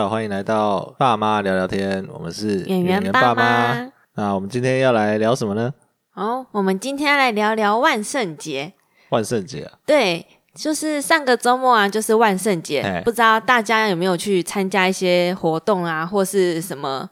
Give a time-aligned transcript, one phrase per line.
[0.00, 3.90] 好，欢迎来到爸妈聊聊天，我们是演员爸妈。
[4.16, 5.72] 那我们今天要来聊什么呢？
[6.14, 8.72] 哦，我们今天要来聊聊万圣节。
[9.10, 17.08] 万圣节啊，对，就是上个周末啊，就是万圣节哎，不知道大家有没有去参加一些活动啊，或是什么？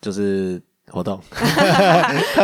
[0.00, 1.20] 就是活动。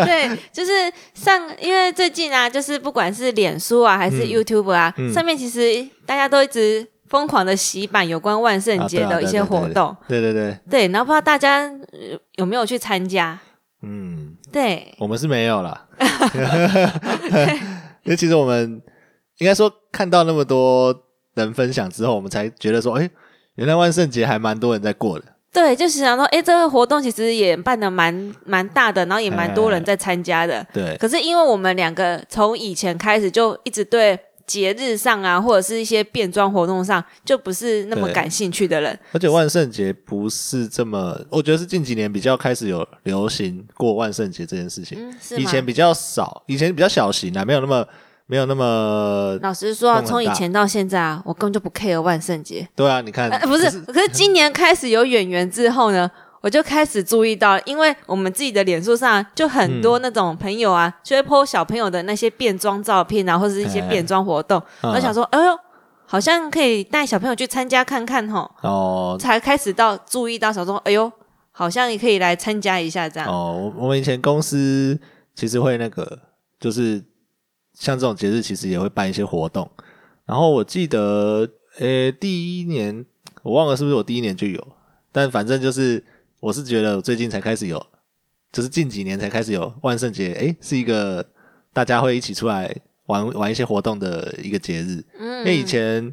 [0.04, 9.96] 对，就是上，因为最近啊，就是不管是脸书啊，还是嗯 YouTube 啊，嗯上面其实大家都一直疯狂的洗版有关万圣节的一些活动。
[10.08, 13.38] 对对对，对，然后不知道大家呃有没有去参加？
[13.82, 15.86] 嗯，对，我们是没有啦。
[18.02, 18.80] 因为其实我们
[19.38, 20.94] 应该说看到那么多
[21.34, 23.08] 人分享之后，我们才觉得说，哎，
[23.56, 25.24] 原来万圣节还蛮多人在过的。
[25.52, 30.66] 对，就是想说，哎，这个活动其实也办的蛮蛮大的，然后也蛮多哎人在参加的。
[30.72, 38.98] 对，可是因为我们两个从以前开始就一直对节日上啊，或者是一些变装活动上，就不是那么感兴趣的人。
[39.12, 44.98] 而且万圣节不是这么，我觉得是近几年比较开始有流行过万圣节这件事情。
[45.36, 47.84] 以前比较少，以前比较小型啊，没有那么
[48.26, 52.66] 没有那么老实说啊，从以前到现在啊，我根本就不 care 万圣节。
[52.74, 53.00] 对啊。
[53.00, 56.10] 你看，呃，不是，可是今年开始有演员之后呢，
[56.46, 65.58] 我就开始注意到，因为我们自己的脸书上就很多那种朋友啊，就会 po 小朋友的那些变装照片啊，或者是一些哎变装活动，嗯我想说，哎呦，
[66.04, 71.10] 好像可以带小朋友去参加看看吼，哦才开始到注意到，想说，哎呦，
[71.50, 73.28] 好像也可以来参加一下这样。
[73.28, 74.96] 哦，我我们以前公司
[75.34, 76.16] 其实会那个，
[76.60, 77.04] 就是
[77.74, 79.68] 像这种节日，其实也会办一些活动。
[80.24, 81.48] 然后我记得，
[81.80, 83.04] 呃，第一年
[83.42, 84.64] 我忘了是不是我第一年就有，
[85.10, 86.04] 但反正就是
[86.40, 87.84] 我是觉得我最近才开始有，
[88.52, 91.24] 就是近几年才开始有万圣节，诶，是一个
[91.72, 92.74] 大家会一起出来
[93.06, 95.02] 玩玩一些活动的一个节日。
[95.18, 96.12] 嗯因为以前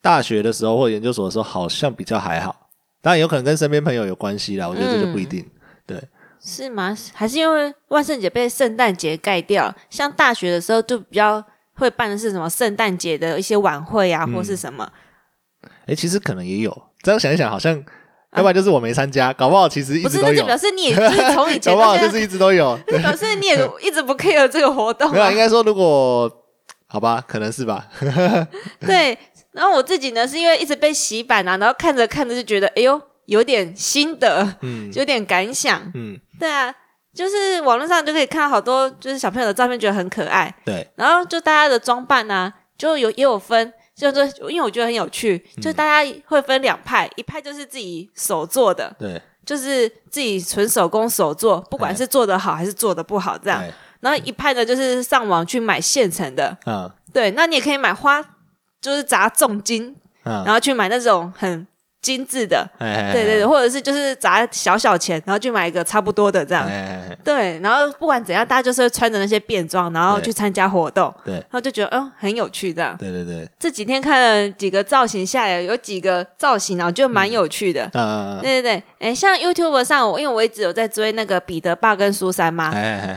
[0.00, 2.68] 大学的时候或研究所的时候，好像比较还好，
[3.00, 5.44] 当然有可能跟身边朋友有关系啦，我觉得这就不一定。
[5.86, 6.02] 对，
[6.40, 6.96] 是吗？
[7.12, 9.74] 还是因为万圣节被圣诞节盖掉？
[9.90, 11.42] 像大学的时候就比较
[11.74, 14.90] 会办的是什么圣诞节的一些晚会啊，嗯或是什么？
[15.86, 17.82] 哎，其实可能也有，这样想一想，好像，
[18.34, 22.78] 要不然就是我没参加，搞不好其实一不是，直都有那就表，示你也就是从以前 搞不好就是一直都有。
[22.86, 25.36] 对，表示你也一直不 care 这个活动没有啊，啊应。
[25.36, 26.30] 该说如果
[26.86, 27.86] 好吧，可能是吧。
[28.80, 29.16] 对，
[29.52, 35.80] 然后我自己呢，是因为一直被洗版啊，然后看着看着就觉得，哎呦，有点心得，嗯有点感想。
[35.94, 36.74] 嗯，对啊，
[37.14, 40.52] 就是网络上就可以看到好多就是小朋友的照片，觉得很可爱。
[40.64, 45.62] 对，然后就大家的装扮啊，就有也有分，就是因为我觉得很有趣，嗯。
[45.62, 53.60] 就大家会分两派，一派就是自己手做的，对，就是自己纯手工手做，不管哎是做的好还是做的不好这样。
[53.60, 56.90] 哎然后一派呢就是上网去买现成的，嗯。
[57.10, 58.22] 对，那你也可以买花，
[58.78, 61.66] 就是砸重金，嗯，然后去买那种很
[62.04, 66.66] 精致的，哎，对对对，或者是就是砸小小钱，然后去买一个差不多的这样。
[66.66, 71.36] 哎，对，然后不管怎样，大家就是会穿着那些便装，然后去参加活动，对。
[71.36, 72.94] 然后就觉得嗯很有趣这样。
[72.98, 77.90] 对对对，这几天看了几个造型下来，有几个造型啊，我觉得蛮有趣的。
[77.94, 82.70] 嗯，对对对，哎，像 YouTube 上，我因为我一直有在追那个彼得爸跟苏珊妈，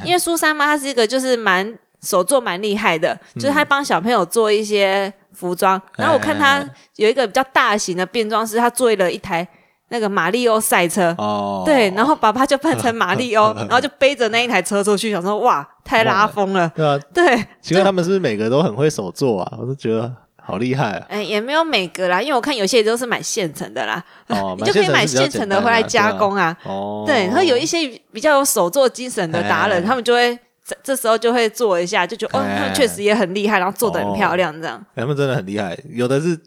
[0.06, 5.80] 因为苏珊妈她是一个就是蛮手作蛮厉害的，就是她帮小朋友做一些服装。
[5.96, 6.66] 然后我看他
[6.96, 9.48] 有一个比较大型的变装师，他做了一台
[9.90, 11.14] 那个马里奥赛车。
[11.18, 16.68] 哦，对，然后爸爸就扮成马里奥， 然后就背着那一台车出去，想说哇，太拉风了。
[16.76, 19.58] 对啊，对，奇怪他们是不是每个都很会手做啊？
[19.60, 20.12] 我都觉得
[20.42, 21.06] 好厉害啊！
[21.12, 26.46] 哎，也没有每个啦，因为我看有些都是买现成的啦，哦， 你就可以买现现成的回来加工啊。
[26.46, 26.58] 啊。
[26.70, 34.86] 哦，对，然后有一些比较有手作精神的达人，哎他们就会这这时候就会做一下，就觉得哦，哎他们确实也很厉害，然后做的很漂亮，这样。
[34.94, 36.38] 他们真的很厉害，有的是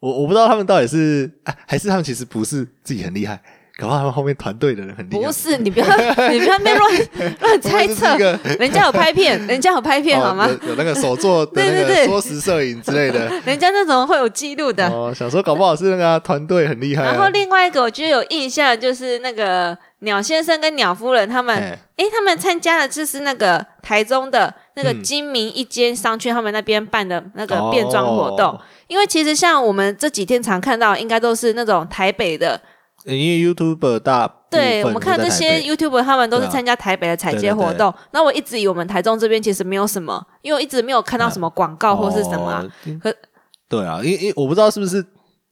[0.00, 3.42] 我我不知道他们到底是、啊、还是他们其实不是自己很厉害，
[3.78, 5.26] 搞不好他们后面团队的人很厉害。
[5.26, 5.86] 不是，你不要
[6.30, 6.90] 你不要被乱
[7.40, 8.16] 乱猜测
[8.60, 10.46] 人家有拍片， 人家有拍片哦好吗？
[10.62, 13.32] 有有那个手做的那对对对个缩时摄影之类的。
[13.44, 14.86] 人家那种会有记录的。
[14.88, 17.12] 哦，想说搞不好是那个啊团队很厉害、啊。
[17.12, 28.48] 然后另外一个我觉得有印象的就是那个鸟先生跟鸟夫人他们，哎诶，他们参加的就是那个台中的那个嗯金明一间商圈他们那边办的那个变装活动。
[28.50, 32.60] 哦因为其实像我们这几天常看到，应该都是那种台北的，
[33.04, 37.92] 因为 YouTube 大对我们看这些 YouTube 他们都是参加台北的彩街活动。
[38.12, 42.62] 那我一直以为我们台中这边其实没有什么，因为我一直没有看到什么广告或是什么、啊。
[42.62, 42.70] 哦
[43.02, 43.14] 可
[43.68, 44.98] 对啊，因因我不知道是不是，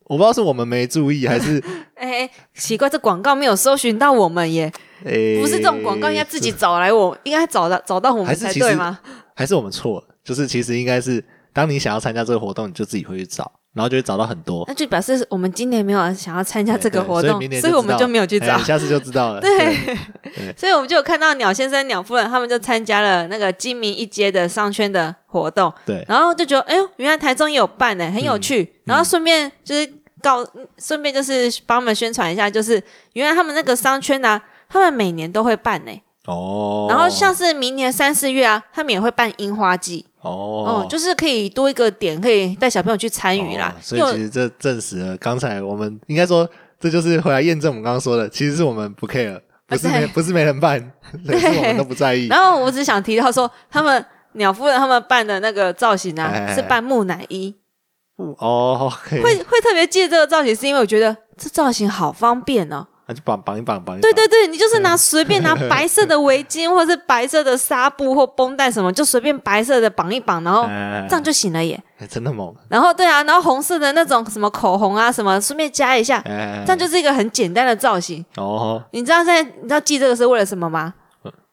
[0.05, 1.62] 我不知道是我们没注意，还是
[1.97, 4.70] 哎、奇怪，这广告没有搜寻到我们耶，
[5.05, 8.99] 诶，不是这种广告应该自己找来我，应该找到找到我们才对吗？
[9.35, 11.25] 还是我们错了，就是其实应该是
[11.55, 14.64] 当你想要参加这个活动，你就自己会去找，然后就会找到很多。
[14.67, 18.58] 那就表示我们今年没有想要参加这个活动所以明，年所以我们就没有去找哎。
[18.64, 19.40] 下次就知道了。
[19.43, 19.58] 对
[20.34, 28.81] 对，所以我们就有看到鸟先生、鸟夫人他们就参加了那个金明一街的商圈的活动，对然后就觉得，哎呦，原来台中也有办呢，很有嗯趣。
[28.84, 29.88] 然后顺便就是
[30.23, 30.44] 告，
[30.78, 32.82] 顺便就是帮我们宣传一下，就是
[33.12, 35.93] 原来他们那个商圈呢、他们每年都会办呢。
[36.26, 43.81] 哦，然后像是明年三四月啊，他们也会办樱花季，哦哦，就是可以多一个点，可以带小朋友去参与啦哦。
[43.81, 50.93] 所以其实这证实了刚才我们应该说，这就是回来验证我们刚刚说的，其实是我们不 care，不是没对不是没人办，
[51.26, 52.26] 对是我们都不在意。
[52.28, 57.55] 然后我只想提到说，他们鸟夫人他们办的那个造型啊，哎是扮木乃伊。
[58.16, 62.87] 哦会会特别记得这个造型，是因为我觉得这造型好方便哦。
[63.10, 64.02] 那就绑绑一绑绑一绑。
[64.02, 71.82] 对对对，你就是拿随便拿白色的围巾，或者是白色的纱布或绷带什么，就随便白色的绑一绑，然后 哎，这样就行了耶。
[71.98, 78.24] 哎真的猛，然后对啊，然后红色的那种什么口红啊什么，顺便加一下，哎，这样就是一个很简单的造型。
[78.36, 80.94] 哦，你知道现在你知道记这个是为了什么吗？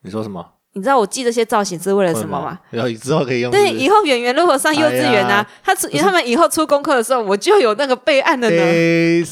[0.04, 0.46] 你说什么？
[0.78, 2.60] 你知道我记这些造型是为了什么吗？？
[2.70, 9.24] 然后之后可以用对，以后圆圆如果上幼稚园啊哎，他出他们以后出功课的时候，我就有那个备案的呢。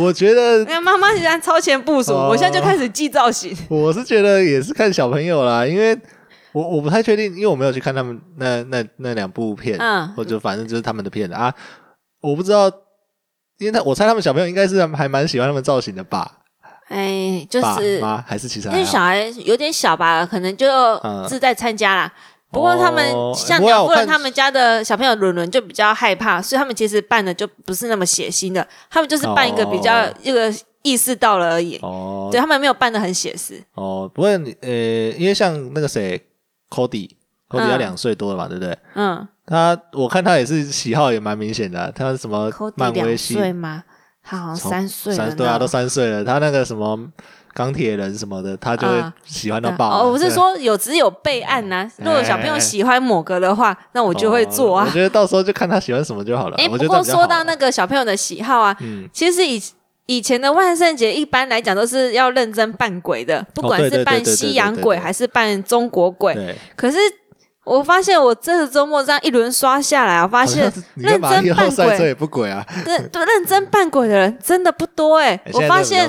[0.00, 3.56] 我觉得那妈妈现在超前部署，哦我现在就开始记造型。
[3.68, 5.98] 我是觉得也是看小朋友啦，因为
[6.52, 11.52] 我我不太确定，因为我没有去看他们那那那两部片，嗯或者反正就是他们的片啊，
[12.22, 12.70] 我不知道，
[13.58, 16.30] 因为他我猜他们小朋友应该是还蛮喜欢他们造型的吧？
[16.88, 20.68] 哎，就爸是妈还是其实因为好小孩有点小吧，可能就
[21.02, 22.12] 嗯自在参加啦。
[22.50, 30.52] 不过他们哦像不过我鸟夫人他们家的小朋友伦伦就比较害怕，所以他们其实办的就不是那么血腥的，他们就是办一个比较哦一个
[30.82, 31.76] 意识到了而已。
[31.82, 34.70] 哦对他们没有办的很写实，哦，不过你呃，
[35.18, 36.20] 因为像那个谁
[36.70, 37.10] ，Cody。
[37.48, 38.76] Cody 嗯他两岁多了嘛，对不对？
[38.94, 43.84] 嗯，他我看他也是喜好也蛮明显的啊、他什么寇迪两漫威系岁吗？
[44.28, 46.24] 他好像三岁了，三对啊，都三岁了。
[46.24, 46.98] 他那个什么
[47.54, 49.96] 钢铁人什么的，他就会啊喜欢到爆了。
[49.98, 54.92] 哦，我是说有只有备案呐、如果小朋友喜欢某个的话，那我就会做啊哦我。
[54.92, 56.56] 觉得到时候就看他喜欢什么就好了。
[56.58, 59.62] 哎、我不过说到那个小朋友的喜好啊，嗯，其实以
[60.06, 66.34] 以前的万圣节一般来讲都是要认真扮鬼的，不管是扮西洋鬼还是扮中国鬼。
[66.34, 66.98] 对，可是
[67.66, 72.64] 我发现我这个周末这样一轮刷下来，我发好现认真扮鬼也不鬼啊？
[72.86, 76.08] 认对认真扮鬼的人真的不多哎、哎我发现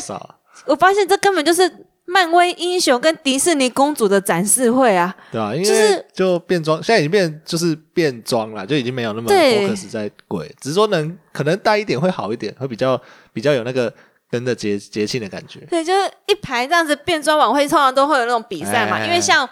[0.67, 5.13] 我发现这根本就是漫威英雄跟迪士尼公主的展示会啊！
[5.31, 5.53] 对啊？
[5.53, 13.01] 因为就是就变装，现在已经变就是变装了，就已经没有那么对 focus 在鬼，只是说能可能带一点会好一点，会比较
[13.33, 13.91] 比较有那个
[14.29, 15.59] 跟着节节庆的感觉。
[15.69, 18.97] 对，就是一排这样子变装晚会，通常都会有那种比赛嘛。
[18.97, 19.47] 哎因为像，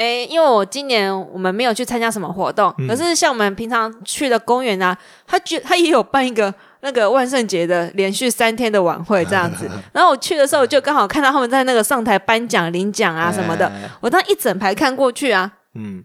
[0.00, 9.68] 诶，因为我今年我们没有去参加什么活动，嗯可是像我们平常去的公园啊，他觉他也有办一个那个万圣节的连续三天的晚会这样子。
[9.92, 13.66] 然后我去的时候，就刚好看到他们在那个上台颁奖、领奖啊什么的。
[13.66, 16.02] 哎我当一整排看过去啊，嗯，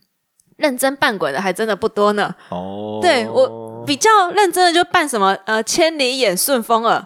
[0.57, 2.35] 认真扮鬼的还真的不多呢。
[2.49, 7.01] 哦，对我比较认真的就扮什么呃千里眼、顺风耳。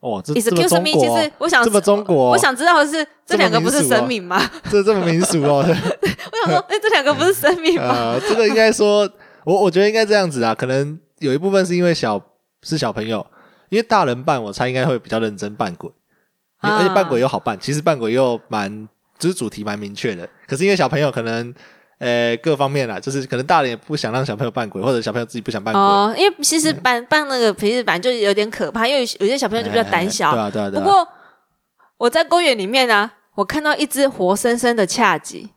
[0.00, 4.40] 哦，这 Excuse me，其实我想这么中国哦，我想知道的是这两个不是神明吗？
[4.70, 5.62] 这这么民俗哦。
[5.62, 7.84] 我想说，哎、这两个不是神明吗？
[7.88, 9.08] 呃，这个应该说，
[9.44, 12.20] 我我觉得应该这样子啊，可能有一部分是因为小
[12.62, 13.24] 是小朋友，
[13.68, 15.90] 因为大人扮，我猜应该会比较认真扮鬼，
[16.60, 21.54] 而且扮鬼又好扮，其实扮鬼又蛮就是主题蛮明确的，可是因为小朋友可能。
[22.00, 30.30] 呃，各方面啦，就是可能大人也不想让小朋友扮鬼，或者小朋友自己不想扮鬼，哦，因为其实扮扮那个皮质版就有点可怕，因为有些小朋友就比较胆小。
[30.30, 30.84] 哎对啊，对啊，对啊。
[30.84, 31.08] 不过
[31.96, 35.48] 我在公园里面呢、我看到一只活生生的恰吉，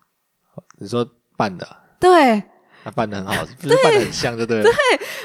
[0.78, 1.04] 你说
[1.36, 1.68] 扮的，
[2.00, 2.44] 对，
[2.84, 4.70] 他扮的很好，就是扮的很像，就对了。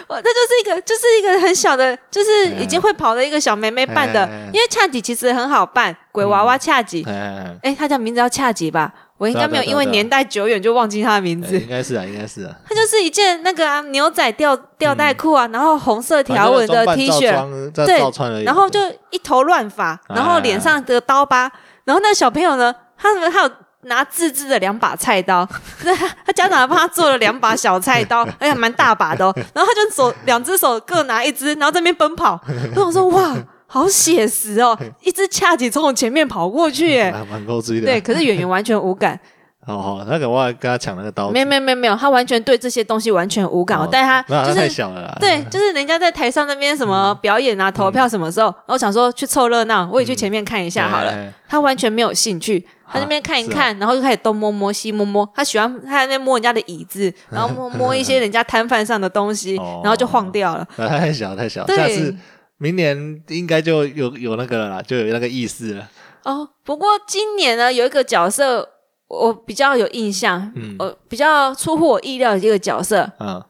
[0.09, 7.05] 我这就是一个就是一个很小的，就是已经会跑的一个小妹妹扮的，因为恰吉其实很好扮，鬼娃娃恰吉。
[7.07, 8.91] 哎哎哎、他叫名字叫恰吉吧？
[9.19, 11.57] 我应该没有因为年代久远就忘记他的名字。
[11.57, 12.57] 哎应该是啊，应该是啊。
[12.67, 18.45] 他就是一件那个啊牛仔吊吊带裤啊，然后红色条纹的 T 恤，对。
[18.45, 21.51] 然后就一头乱发，然后脸上的刀疤，
[21.87, 23.51] 然后那小朋友呢，他们还有
[23.83, 25.47] 拿自制的两把菜刀，
[25.83, 25.95] 他
[26.27, 29.33] 他家长还帮他做了两把小菜刀， 哎呀，蛮大把的哦。
[29.55, 32.39] 然后他就手两只手各拿一只，然后在那边奔跑。
[32.75, 33.35] 我想说哇，
[33.69, 37.87] 好写实哦，一只恰吉从我前面跑过去， 哎，蛮蛮够追的。
[37.87, 39.19] 对，，可是演员完全无感，
[39.67, 43.77] 哦好，那个我还跟他抢那个刀子，没有没有没有没有，他完全对这些东西完全无感。
[43.79, 44.69] 哦我带他那太就是。
[44.69, 45.17] 小了啦。
[45.21, 51.11] 对，就是人家在台上那边什么表演啊、投票什么时候，然后想说去凑热闹，我也去前面看一下好了。
[51.11, 51.33] 哎。
[51.49, 60.67] 他完全没有兴趣，他那边看一看，然后就开始东摸摸西摸摸，他喜欢他在那边摸人家的椅子， 然后摸摸一些人家摊贩上的东西，哦然后就晃掉了。
[60.77, 62.17] 啊太小太小，对下次
[62.59, 65.89] 明年应该就有有那个了啦，就有那个意思了。
[66.25, 68.69] 哦，不过今年呢，有一个角色
[69.09, 73.11] 我比较有印象，嗯我，比较出乎我意料的一个角色。
[73.21, 73.43] 嗯，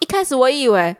[0.00, 0.94] 一开始我以为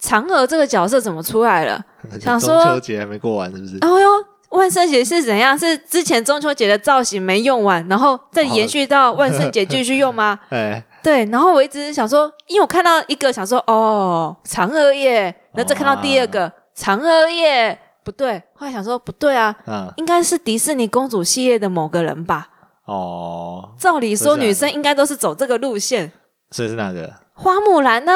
[0.00, 1.84] 嫦娥这个角色怎么出来了？
[2.20, 3.78] 想说中秋节还没过完是不是？
[3.82, 4.08] 哦哟，
[4.50, 5.56] 万圣节是怎样？
[5.58, 10.38] 是之前中秋节的造型没用完，然后再延续到万圣节继续用吗？
[10.50, 22.48] 哎，对，然后我一直想说，因为我看到一个想说，哦，嫦娥耶，然后再看到第二个嫦娥耶，不对，后来想说不对啊，嗯，应该是迪士尼公主系列的某个人吧？
[22.88, 26.10] 哦，照理说女生应该都是走这个路线，
[26.50, 27.12] 所以是哪个？
[27.34, 28.12] 花木兰呢？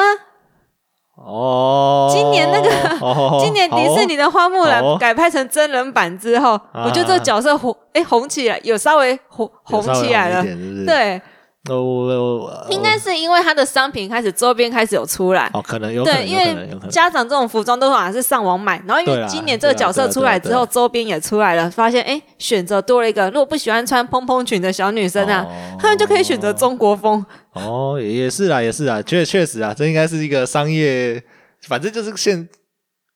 [1.15, 10.43] 哦，今年那个哦今年迪士尼的花木兰改拍成真人版之后，啊我觉得这个角色红哎红起来，有稍微红红起来了。
[10.87, 11.21] 对，
[11.69, 15.49] 我我我应该是因为他的商品开始周边开始有出来。
[15.53, 16.69] 哦，可能有对，因为。
[16.89, 23.27] 家长这种服装都好像是上网买，然后因为今年这个角色出来之后，周边也出来了，发现哎选择多了一个。
[23.27, 27.25] 如果不喜欢穿蓬蓬裙的小女生啊，哦她们就可以选择中国风。
[27.53, 31.23] 哦，也也是啊，也是啊，确确实啊，这应该是一个商业，
[31.67, 32.47] 反正就是现，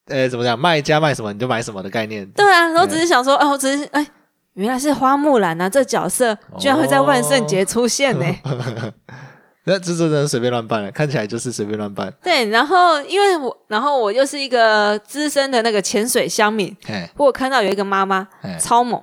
[0.08, 2.26] 呃，怎么讲，卖家卖什么你就买什么的概念。
[2.32, 4.08] 对啊，然后只是想说，哦，我只是哎，
[4.58, 8.26] 原来是花木兰啊，这角色居然会在万圣节出现呢、
[9.66, 12.12] 那这真的是随便乱办了，看起来就是随便乱办。
[12.24, 19.02] 对，然后因为我，然后我又是一个资深的那个潜水乡民，哎我看到有一个妈妈哎，超猛，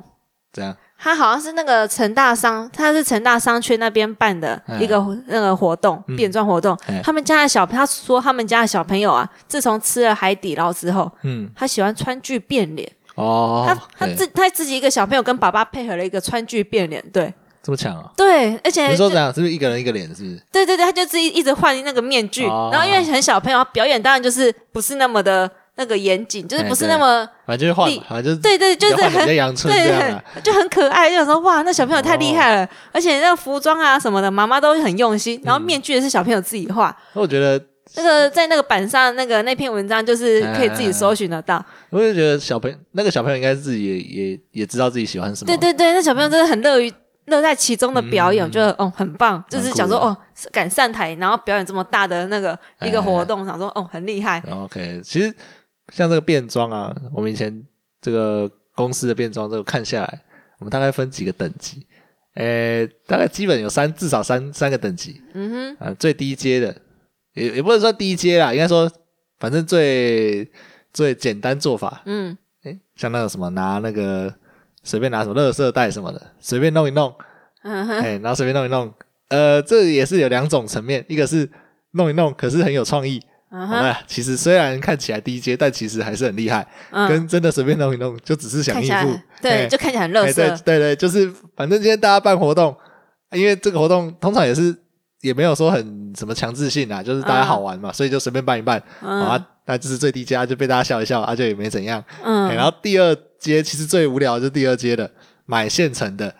[0.52, 0.76] 这样？
[0.98, 4.96] 她好像是那个成大商，她是成大商圈那边办的一个
[5.26, 6.16] 那个活动，嗯。
[6.16, 6.76] 变装活动。
[6.86, 7.00] 哎。
[7.04, 12.90] 他们家的小，他说他们家的小朋友啊，自从吃了海底捞之后，嗯，他喜欢川剧变脸。
[13.14, 18.10] 哦，他他哎自他自己一个小朋友跟爸爸配合了一个川剧变脸，对这么强啊？
[18.16, 20.06] 对，而且你说这样是不是一个人一个脸？
[20.08, 20.42] 是不是？
[20.52, 29.52] 对对对，他就自己一直换那个面具，哦然后因为很小朋友，他表演当然就是不是那么的那个严谨，就是不是那么、反正就是换力嘛，反正就是对对，就是很对啊。，
[30.42, 37.58] 就很可爱，就想说哇，那小朋友太厉害哦了，而且那个服装啊什么的，妈妈都很用心，然后面具也是小朋友自己画，那我觉得，
[37.96, 45.46] 那个在那个板上那个那篇文章就是可以自己搜寻得到，我就觉得小朋友那个小朋友应该是自己也也也知道自己喜欢什么。
[45.46, 46.92] 对对对，那小朋友真的很乐于。
[47.26, 50.14] 乐在其中的表演，我觉得哦很棒，就是想说哦
[50.52, 52.50] 敢上台，然后表演这么大的那个
[52.82, 55.34] 一个哎活动，想说哦很厉害，OK，其实
[55.90, 57.64] 像这个变装啊，我们以前
[58.02, 60.20] 这个公司的变装，这个看下来，
[60.58, 61.86] 我们大概分几个等级，
[62.34, 65.22] 诶，大概基本有三至少三三个等级。
[65.32, 66.76] 嗯哼，啊、最低阶的
[67.34, 68.90] 也也不能说低阶啦，应该说
[69.38, 70.50] 反正最
[70.92, 72.36] 最简单做法，嗯。
[72.64, 74.32] 诶，像那个什么拿那个
[74.82, 77.14] 随便拿什么垃圾袋什么的，随便弄一弄，
[77.62, 78.90] 嗯哼，哎，然后随便弄一弄，
[79.28, 81.46] 呃，这也是有两种层面，一个是
[81.90, 83.20] 弄一弄，可是很有创意。
[83.50, 86.66] 嗯哼，好吧，其实虽然看起来低阶，但其实还是很厉害。
[86.90, 89.20] 嗯，跟真的随便弄一弄，就只是想应付。
[89.42, 92.74] 对，哎就看起来很乐哎对色，对对，就是反正今天大家办活动，
[93.32, 94.74] 因为这个活动通常也是
[95.24, 98.78] 也没有说很什么强制性啊，就是大家好玩嘛，所以就随便办一办。
[99.00, 101.98] 啊，那就是最低阶，就被大家笑一笑，啊，就也没怎样。
[102.18, 105.10] 哎嗯，然后第二阶其实最无聊的就是第二阶的
[105.46, 106.34] 买现成的，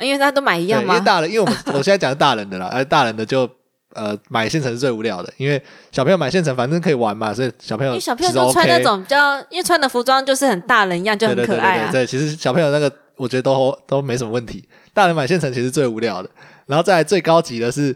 [0.00, 3.46] 因为大家都买一样嘛，因为大人，因为我们我现在讲的大人的啦， 而大人的就
[3.92, 11.92] 呃买现成是最无聊的，因为小朋友买现成反正可以玩嘛，所以小朋友因为小朋友都穿那种比较，因为穿的服装就是很大人一样，就很可爱啊。
[11.92, 16.30] 对其实小朋友那个我觉得都都没什么问题，大人买现成其实最无聊的，
[16.64, 17.94] 然后再来最高级的是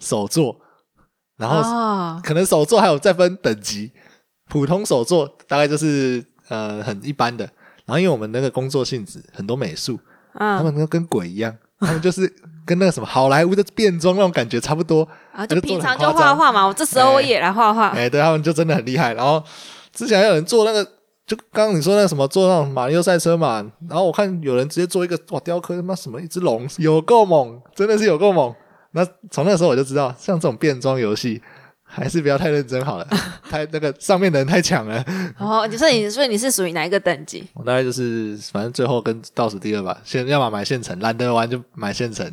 [0.00, 0.56] 手作，
[1.36, 3.92] 然后哦，可能手作还有再分等级，
[4.48, 7.44] 普通手作大概就是呃很一般的，
[7.84, 9.98] 然后因为我们那个工作性质很多美术，
[10.34, 12.32] 他嗯，们都跟鬼一样，他们就是
[12.66, 17.88] 跟那个什么好莱坞的变装那种感觉差不多，然后就平常就画画嘛，我这时候我也来画画。
[17.88, 19.14] 哎、对他们就真的很厉害。
[19.14, 19.42] 然后
[19.92, 20.84] 之前还有人做那个，
[21.26, 28.54] 就刚刚你说那个什么做那种马里奥赛车嘛，然后我看有人直接做一个哇雕刻他妈什么一只龙，有够猛，真的是有够猛。
[28.92, 31.42] 那从那时候我就知道，像这种变装游戏。
[31.92, 33.08] 还是不要太认真好了，
[33.50, 35.04] 太那个上面的人太强了。
[35.36, 37.44] 哦，你说你所以你是属于哪一个等级？
[37.52, 42.24] 我大概就是反正最后跟倒数第二吧，先要么买现成，懒得玩就买现成，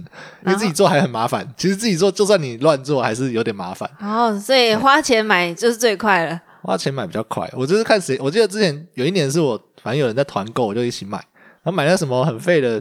[0.46, 1.44] 因为自己做还很麻烦。
[1.58, 3.90] 其实自己做就算你乱做还是有点麻烦。
[4.00, 6.40] 哦，所以花钱买就是最快了。
[6.62, 7.52] 花钱买比较快。
[7.58, 12.80] 我就是看谁，我记得之前有一年是我，反正有人在团购，我就一起买，然后买那什么很废的。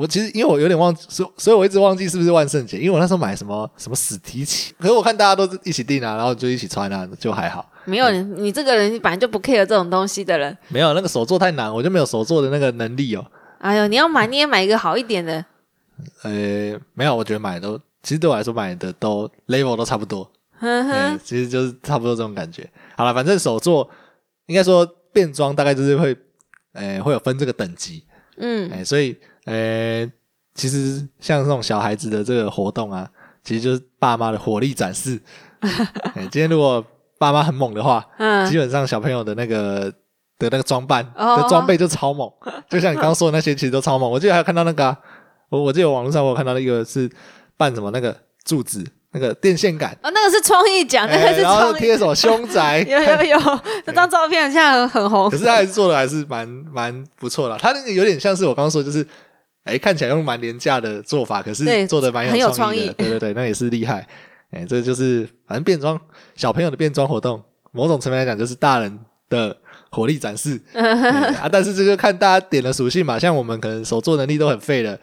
[0.00, 7.70] 我其实因为我有点忘记，所所以我一直忘记是不是万圣节，因为我那时候买什么什么史提奇，可是我看大家都是一起订啊，然后就一起穿啊，就还好。
[7.84, 10.56] 没有你，你这个人本来就不 care 这种东西的人。
[10.68, 13.26] 没有那个手做太难，我就没有手做的那个能力哦。
[13.58, 15.44] 哎呦，你要买你也买一个好一点的，
[16.22, 20.24] 呃，没有，我觉得买的都其实对我来说买的都 level 都差不多，
[20.58, 22.66] 哼哼嗯，其实就是差不多这种感觉。
[22.96, 23.86] 好了，反正手做
[24.46, 26.16] 应该说变装大概就是会，
[26.72, 28.04] 呃，会有分这个等级，
[28.38, 29.16] 嗯哎、所以
[29.50, 30.10] 呃，
[30.54, 33.08] 其实像这种小孩子的这个活动啊，
[33.42, 35.20] 其实就是爸妈的火力展示。
[35.60, 36.84] 哎、今天如果
[37.18, 39.92] 爸妈很猛的话，基嗯，本上小朋友的那个
[40.38, 42.30] 的那个装扮哦的装备就超猛，
[42.70, 44.10] 就像你刚刚说的那些，其实都超猛。
[44.10, 44.96] 我记得还有看到那个啊、
[45.50, 47.10] 我我记得网络上我有看到一个是
[47.56, 55.36] 扮什么那个柱子，那个电线杆，哦，那个是创意奖，那个是哎然后创意，贴什么凶宅， 有有有，这张照片现在很很红可。
[55.36, 57.58] 是他还是做的还是蛮蛮不错的。
[57.58, 59.06] 他那个有点像是我刚刚说，就是
[59.64, 62.92] 哎、看起来用蛮廉价的做法，可是做的蛮有创创意的。
[62.94, 64.06] 对对对， 那也是厉害。
[64.50, 66.00] 哎、这就是反正变装
[66.34, 67.40] 小朋友的变装活动，
[67.72, 68.98] 某种层面来讲就是大人
[69.28, 69.56] 的
[69.90, 70.82] 火力展示、 哎
[71.34, 71.48] 啊。
[71.50, 74.98] 但是这就看大家点的属性嘛，像我们可能手作能力都很废的。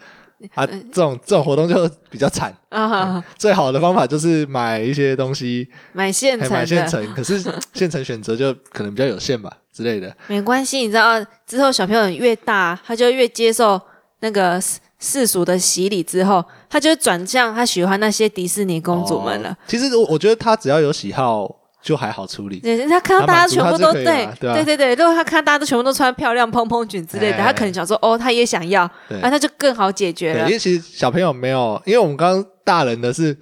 [0.54, 2.54] 啊，嗯这种这种活动就比较惨。
[2.68, 7.14] 啊，最好的方法就是买一些东西，买现成还买现，成。
[7.14, 7.42] 可是
[7.74, 10.16] 现成选择就可能比较有限吧之类的。
[10.28, 13.80] 没关系，你知道之后小朋友越大，他就越接受
[14.20, 19.56] 那个世世俗的洗礼，之后他就会转向他喜欢那些迪士尼公主们了哦。
[19.66, 21.48] 其实我我觉得他只要有喜好
[21.80, 22.58] 就还好处理。
[22.58, 30.52] 对，他看到大家全部都对对啊对对对，如果他看到大家都全部都穿漂亮蓬蓬裙之类的，哎他可能想说哦，他也想要，那就更好解决对，了因。
[30.52, 33.36] 为其实小朋友没有，因为我们刚刚大人的是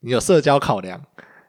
[0.00, 1.00] 你有社交考量，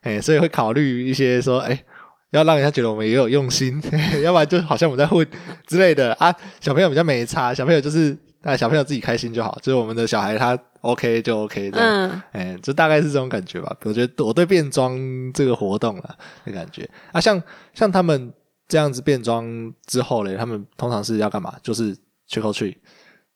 [0.01, 1.83] 哎，所以会考虑一些说，哎，
[2.29, 3.81] 要让人家觉得我们也有用心，
[4.23, 5.27] 要不然就好像我们在混
[5.65, 6.31] 之类的啊。
[6.61, 12.09] 小朋友比较没差，小朋友就是啊，小朋友自己开心就好，就是我们的小孩他 OK 就 OK 这样。
[12.09, 13.75] 嗯，哎，就大概是这种感觉吧。
[13.83, 14.97] 我觉得我对变装
[15.33, 16.15] 这个活动了
[16.45, 17.41] 的感觉啊，像
[17.73, 18.33] 像他们
[18.67, 21.53] 这样子变装之后嘞，他们通常是要干嘛？
[21.61, 21.95] 就是
[22.29, 22.75] trick or treat。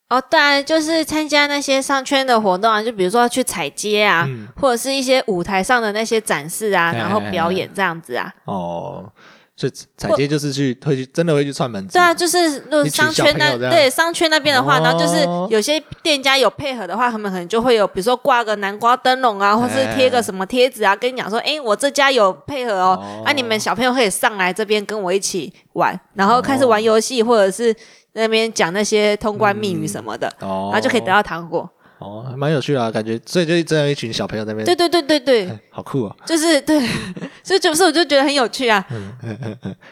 [0.10, 8.32] 哦，当然就是参加那些商圈的活动啊，就比如说去踩街啊，嗯，或者是一些舞台上的那些展示啊，哎然后表演这样子啊。
[8.46, 9.12] 哦，
[9.56, 11.94] 所以踩街就是去会去真的会去串门子。
[11.94, 15.48] 对啊，就是如果一群商圈那对商圈那边的话，然后就是哦。
[15.52, 23.24] 有些店家有配合的话，他们可能就会有，比如说挂个南瓜灯笼啊，或是贴个什么贴纸啊，跟你讲说，哎，我这家有配合哦，哦。
[23.24, 27.76] 啊，你们小朋友可以上来这边跟我一起玩，然后开始玩游戏，或者是
[28.14, 31.70] 那边讲那些通关密语什么的，哦，然后就可以得到糖果。
[32.04, 36.16] 哦，还蛮有趣的、啊，感觉所以就真的有一群小朋友在那边，对对对对对，哎好酷啊。
[36.26, 36.86] 就是对，
[37.44, 38.86] 所以就是我就觉得很有趣啊。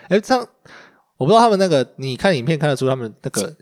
[0.09, 0.45] 哎，这样
[1.17, 3.53] 我不知道他们那个，你看影片看得出他们那个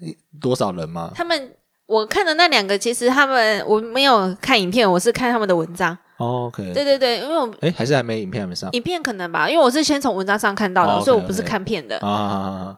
[0.42, 1.12] 多少人吗？
[1.14, 1.52] 他们
[1.86, 5.96] 我看的那两个，其实他们我没有看影片，我是看他们的文章。
[6.18, 11.98] 哦，OK，对对对，因为我哎，还是还没影片还没上影片可能吧，因为我是先从文章上看到的，哦所以我不是 OK 看片的。
[12.00, 12.78] 啊啊啊啊！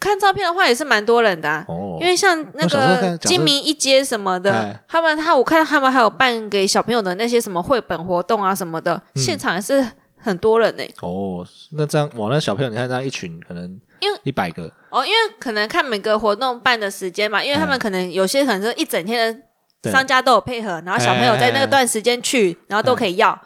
[0.00, 1.64] 看照片的话也是蛮多人的、啊。
[1.68, 9.22] 哦，因为像那个金明一街什么的哎，他们他我看他们还有办给小朋友的那些什么绘本活动啊什么的，嗯。
[9.22, 9.86] 现场也是
[10.18, 13.64] 很多人呢、哦，那这样哇，那小朋友你看这样一群可能
[14.00, 19.42] 因为一百个，哦，因为可能看每个活动办的时间嘛，因为他们可能有些可能是一整天
[19.82, 23.38] 的商家都有配合，然后小朋友在那个段时间去，然后都可以要，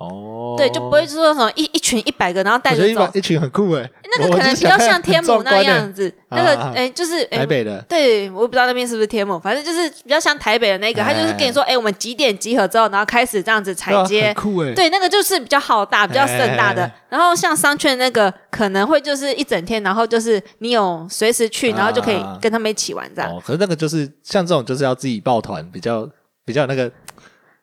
[0.00, 3.86] 哦，对，就不会说什么一一群一百个，然后带着走一百，一群很酷哎，
[4.16, 7.84] 那个可能比较像天母那样子，那个哎就是哎台北的。
[7.86, 16.84] 对，我不知道那边是不是天母，反正就是比较像台北的那个，他就是跟你说，哎，我们几点集合之后，然后开始这样子踩街，酷哎，对，那个就是比较浩大、比较盛大的。
[16.84, 16.94] 哎。
[17.10, 23.30] 然后像商圈那个可能会就是一整天，然后就是你有随时去，然后就可以啊跟他们一起玩这样。
[23.30, 26.08] 哦，可是那个就是像这种就是要自己抱团，比较
[26.46, 26.90] 比较那个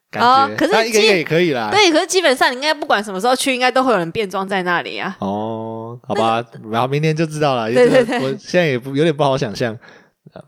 [0.09, 5.15] 感觉，哦可是基那一个一个也可以啦，对，可是基本上你应该不管什么时候去，应该都会有人变装在那里啊。
[5.19, 7.71] 哦，好吧，然后明天就知道了。
[7.71, 9.77] 对对这个我现在也不有点不好想象。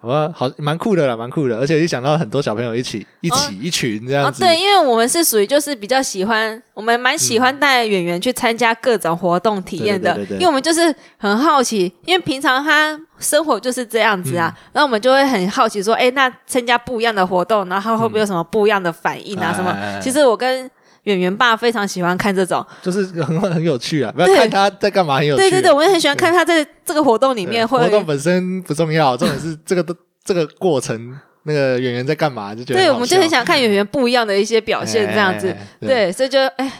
[0.01, 19.53] 我好蛮酷的啦，蛮酷的，而且一想到很多小朋友一起一起、一群这哦样，子，对，因为我们是属于就是比较喜欢，我们蛮喜欢带演员去参加各种活动体验的，对对对对对因为我们就是很好奇，因为平常他生活就是这样子啊，然后我们就会很好奇说，哎，那参加不一样的活动，然后他会不会有什么不一样的反应啊？
[19.53, 19.75] 什么？
[20.01, 20.69] 其实我跟
[21.09, 24.11] 演员爸非常喜欢看这种，就是很很有趣啊！
[24.15, 35.49] 不要看他在干嘛，很有趣、对对对，我也很喜欢看他在这个活动里面会活动本身不重要，重点是 这个都这个过程，那个演员在干嘛，就觉得对，我们就很想看演员不一样的一些表现，这样子。
[35.49, 36.71] 哎对对，所以就哎。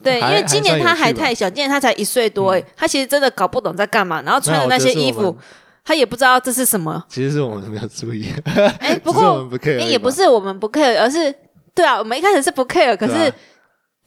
[0.00, 5.36] 对，因还为今年他还太小，今年他才一岁多，哎，他其实真的搞不懂在干嘛，然后穿的那些衣服，
[5.84, 7.02] 他也不知道这是什么。
[7.10, 8.28] 其实是我们没有注意，
[8.78, 11.34] 哎，不过 哎也不是我们不 care，而是
[11.74, 13.32] 对啊，我们一开始是不 care，可是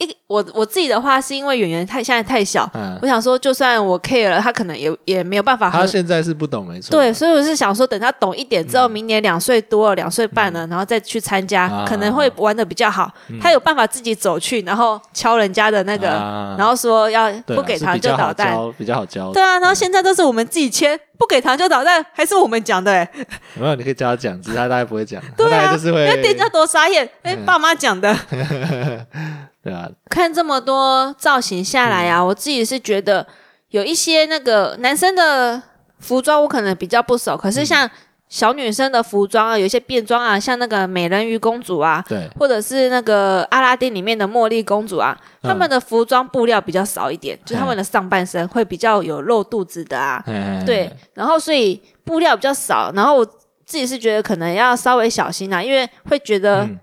[0.02, 13.10] 一我我自己的话是因为圆圆太现在太小，嗯我，想说就算我 care 了，他可能也也没有办法他很现在是不懂没错，对，所以我是想说，等他懂一点之后，嗯明年两岁多了，两岁半了，然后再去参加，啊可能会玩的比较好。
[13.40, 18.52] 他有办法自己走去，然后敲人家的那个，啊然后说要对不给糖就捣蛋。
[18.52, 19.32] 教，比较好教。
[19.32, 23.08] 对啊，然后现在都是我们自己签，不给糖就捣蛋，还是我们讲的哎、
[23.54, 28.16] 没有，你可以教他讲，只是他大概不会讲，对啊他大概就是那店家，多傻眼，哎、嗯爸妈讲的。
[29.62, 32.14] 对啊，看这么多造型下来嗯。
[32.14, 33.26] 啊，我自己是觉得
[33.68, 35.62] 有一些那个男生的
[35.98, 37.52] 服装我可能比较不熟，可嗯。
[37.52, 37.88] 是像
[38.28, 45.48] 小女生的服装啊，有一些变装啊，像那个美人鱼公主啊，对，或者是那个阿拉丁里面的茉莉公主啊，嗯。
[45.48, 53.24] 她们的服装布料比较少一点，就是她们的上半身会比较有露肚子的啊，嗯对，，然后所以布料比较少，然后我
[53.66, 56.78] 自己是觉得可能要稍微小心啊，因为会觉得嗯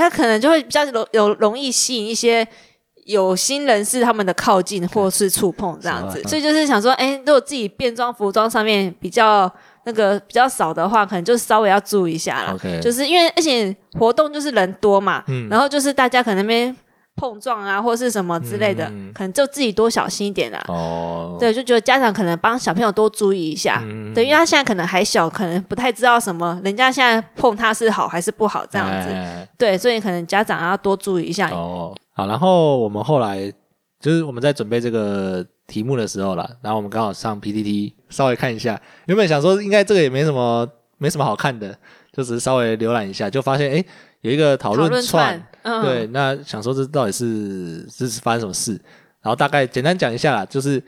[0.00, 2.46] 它可能就会比较容有容易吸引一些。
[3.06, 9.50] 有心人士他们的靠近或是触碰这样子所以就是想说，哎，如果自己变装服装上面比较
[9.84, 12.52] 那个比较少的话，可能就稍微要注意一下啦。
[12.54, 16.76] OK，就是因为而且活动就是人多嘛，嗯然后就是大家可能那边
[17.20, 20.64] 碰撞啊，或是什么之类的，嗯可能就自己多小心一点啦。
[20.68, 29.46] 哦，对，就觉得家长可能帮小朋友多注意一下，嗯对，因为他现在可能还小，可能不太知道什么，人家现在碰他是好还是不好这样子，哎。
[29.58, 31.50] 对，所以可能家长要多注意一下。
[31.50, 33.52] 哦，好，然后我们后来
[34.00, 41.76] 就是我们在准备这个题目的时候啦，然后我们刚好上 PPT 稍微看一下，原本想说应该这个也没什么没什么好看的，
[42.12, 43.84] 就只是稍微浏览一下，就发现诶
[44.22, 45.42] 有一个讨讨论论串
[45.82, 48.72] 对，那想说这到底是这是发生什么事？
[49.22, 50.82] 然后大概简单讲一下啦，就是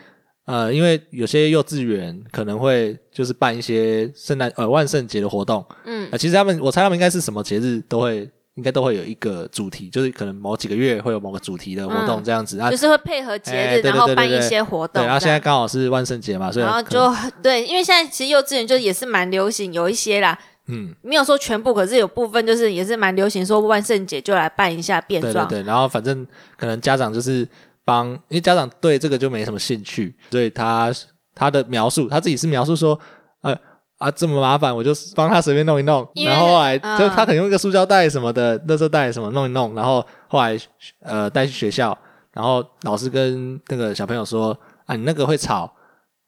[0.46, 8.30] 呃，因为有些幼稚园可能会就是办一些圣诞呃万圣节的活动，嗯呃，其实他们我猜他们应该是什么节日都会。
[8.56, 12.76] 应该都会有一个主题，就是可能某几个月会有某个主题的活动嗯这样子、啊就。
[12.76, 15.02] 是会配合节日，哎对对然后办一些活动。
[15.02, 17.10] 对，然后现在刚好是万圣节嘛，所以然后就
[17.42, 25.46] 对，因为现在其实幼稚园就也是蛮流行，有一些啦，嗯，没有说全部，可是有部分就是也是蛮流行，说万圣节就来办一下变装。
[25.48, 27.46] 对对对，然后反正可能家长就是
[27.84, 30.92] 帮，因为家长对这个就没什么兴趣，所以他
[31.34, 32.98] 他的描述他自己是描述说，
[33.40, 33.56] 呃
[33.98, 36.98] 啊这么麻烦，我就帮他随便弄一弄，然后后来嗯。
[36.98, 40.58] 就他可能用一个塑胶袋什么的，垃圾袋什么弄一弄，然后后来
[41.00, 41.96] 呃带去学校，
[42.32, 45.72] 然后老师跟那个小朋友说啊你那个会吵，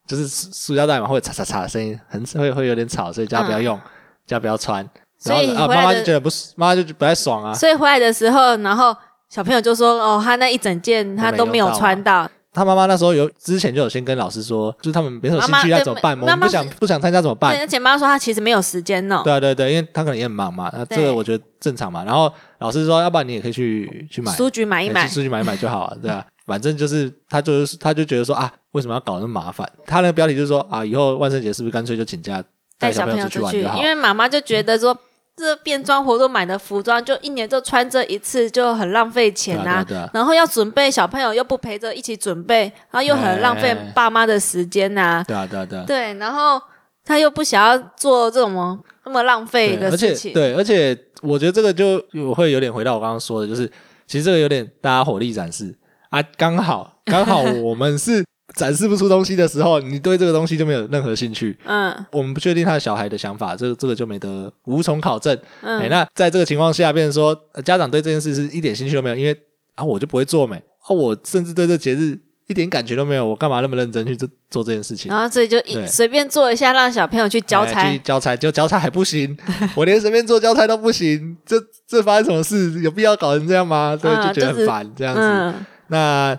[0.06, 3.78] 就是塑塑胶袋嘛会嚓嚓嚓的声音，很会会有点吵，所以叫他不要用，
[4.26, 4.88] 叫他不要穿。
[5.24, 7.54] 然后嗯所以啊，回来妈妈就觉得不是，妈妈就不太爽啊。
[7.54, 8.94] 所以回来的时候，然后
[9.30, 12.28] 小朋友就说：“哦，他那一整件他都没有穿到。
[12.52, 16.12] 他妈妈那时候有之前就有先跟老师说，就是他们没有兴趣妈妈对要怎么办？
[16.12, 17.58] 我们妈妈不想不想参加怎么”对，办？
[17.58, 19.24] 而且妈妈说他其实没有时间弄。
[19.24, 22.04] 对啊对对，因为他可能也很忙嘛，那这对个我觉得正常嘛。
[22.04, 26.24] 然后老师说，要不然你也可以去去买，书局买一买哎去，书局买一买就好了，对啊。
[26.46, 29.68] 反正就是他就是他就觉得说啊，为什么要搞那么麻烦？
[29.86, 32.44] 他那个标题就是说啊，以后万圣节是不是干脆就请假
[32.78, 33.84] 带小朋友出去，玩因？
[33.84, 34.96] 为妈妈就觉得说。
[35.36, 45.84] 这变装活动买的服装，就一年就穿这一次，就很浪费钱呐啊对啊对啊然后要准备小朋友又不陪着一起准备，然后又很浪费哎爸妈的时间呐、对啊对啊对啊。
[45.84, 46.62] 对，然后
[47.04, 50.32] 他又不想要做这种那么浪费的对而且事情。
[50.32, 53.66] 对，而且我觉得这个就我会有点回到我刚刚说的，就是
[54.06, 55.76] 其实这个有点大家火力展示
[56.10, 58.24] 啊，刚好刚好我们是
[58.56, 61.56] 展示不出东西的时候，你对这个东西就没有任何兴趣。
[61.64, 65.34] 嗯我们不确定他的小孩的想法，这个这个就没得无从考证。
[65.62, 69.36] 哎、嗯，那在这个情况下，变成说、呃家长对这件事是一点兴趣都没有，因为
[69.74, 75.10] 啊我就不会做美，啊我甚至对这节日一点感觉都没有，我干嘛那么认真去做做这件事情？
[75.10, 77.98] 然后所以就一随便做一下，让小朋友去交哎差去。
[78.00, 79.36] 交差，就交差还不行，
[79.74, 81.56] 我连随便做交差都不行，这
[81.88, 82.80] 这发生什么事？
[82.82, 83.98] 有必要搞成这样吗？
[84.00, 85.20] 对，嗯就觉得就是很烦、这样子。
[85.20, 85.54] 嗯
[85.88, 86.38] 那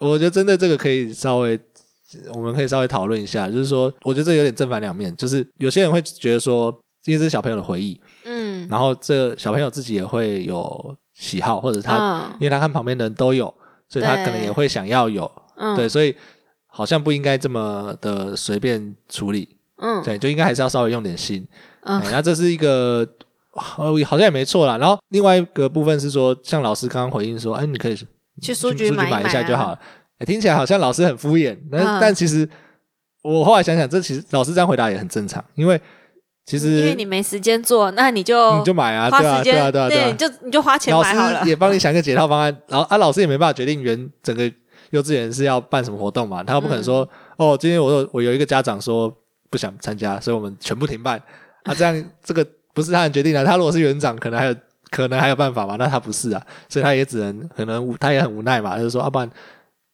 [0.00, 1.58] 我觉得针对这个可以稍微，
[2.34, 6.66] 我们可以稍微讨论一下，就是说，我觉得这有点正反两面，就是有些人会觉得说，
[7.04, 13.52] 因为这是小朋友的回忆，嗯然后这小朋友自己也会有喜好，或者他、嗯因为他看旁边的人都有，
[13.88, 16.14] 所以他可能也会想要有，嗯对，所以
[16.66, 19.56] 好像不应该这么的随便处理。
[19.82, 21.46] 嗯对，就应该还是要稍微用点心。
[21.84, 23.06] 嗯哎那这是一个，
[23.78, 24.76] 呃，好像也没错啦。
[24.76, 27.96] 然后另外一个部分是说，像老师刚刚回应说，哎，你可以
[28.40, 29.78] 去书局书买买一下就好了。
[30.18, 32.48] 哎，听起来好像老师很敷衍，但、嗯但其实
[33.22, 35.80] 我后来想想，这其实老师这样回答也很正常，因为
[36.46, 40.14] 其实因为你没时间做，那你就你就买啊，对啊，对啊，对啊，对啊你。
[40.16, 41.48] 就你就花钱买好了师。
[41.48, 44.50] 也帮你想个解套方案，然后啊，老师也没办法决定原整个
[44.90, 49.14] 幼稚园是要办什么活动嘛，他又不可能说、嗯哦，今天我有我有一个家长说
[49.48, 51.22] 不想参加，所以我们全部停办
[51.64, 54.54] 啊，这样这个不是他的决定的，他如果是园长，可能还有
[54.90, 59.30] 可能还有办法嘛，那他不是啊，所以他也只能可能无他也很无奈嘛，就是说，要、不然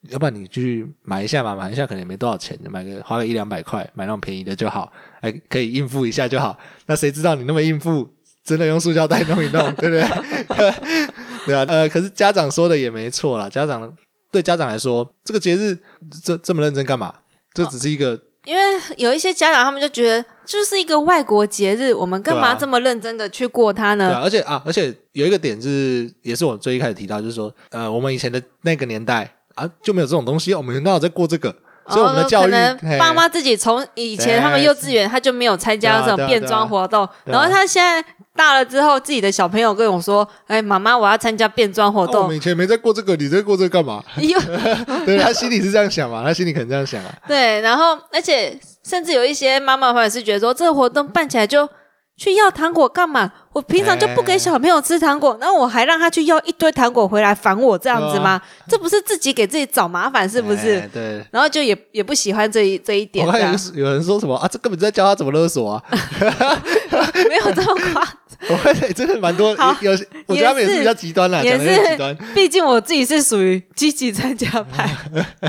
[0.09, 6.59] 要不然你去买一下嘛，买一下可能也没多少钱，买个花个一两百块，买那种便宜的就好，还可以应付一下就好。
[6.87, 8.09] 那谁知道你那么应付，
[8.43, 10.73] 真的用塑胶袋弄一弄， 对不对？
[11.47, 13.93] 对啊，呃，可是家长说的也没错啦，家长
[14.33, 15.79] 对家长来说，这个节日
[16.23, 17.15] 这这么认真干嘛？
[17.53, 18.63] 这只是一个因为
[18.97, 24.09] 有一些家长他们就觉得，就是一个外国节日，我们干嘛这么认真的去过它呢？
[24.09, 31.55] 对啊，而且啊，而且有一个点是，也是我最一开始提到，就是说，呃，我们以前的那个年代啊，就没有这种东西，我们哪有在过这个？
[31.89, 42.37] 所以我们的教育，哦可能爸妈自己从以前他们幼稚园他就没有参加这种变装活动，然后他现在大了之后，自己的小朋友跟我说：“哎，妈妈，我要参加变装活动哦我们。
[42.37, 44.03] 以前没在过这个，你在过这个干嘛？
[44.19, 44.39] 又
[45.07, 47.15] 对他心里是这样想嘛，他心里可能这样想啊。
[47.27, 51.69] 对，然后而且甚至有一些妈妈或者是觉得说，这个活动办起来就
[52.17, 53.31] 去要糖果干嘛？
[53.53, 58.41] 我平常就不给小朋友吃糖果，然后我还让他去要一堆糖果回来烦我，这样子吗？
[58.69, 60.79] 这不是自己给自己找麻烦是不是？
[60.81, 61.25] 哎对。
[61.31, 65.83] 然后就也也不喜欢这一这一点，我看有有人说什么啊，这根本就在教他怎么勒索啊！
[67.29, 68.07] 没有这么夸
[68.49, 74.89] 我看欸真的蛮多，有些我觉得他们也是比较极端啦，也讲的有点极端。，毕竟我自己是属于积极参加派。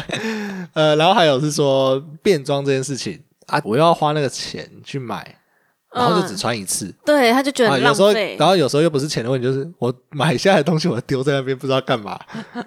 [0.73, 5.35] 呃，然后还有是说变装这件事情啊，我要花那个钱去买，
[5.97, 6.93] 然后就只穿一次。
[7.05, 8.35] 对，他就觉得有时候，浪费。
[8.39, 12.19] 然后有时候又不是钱的问题，就是我买下来的东西我丢在那边，不知道干嘛。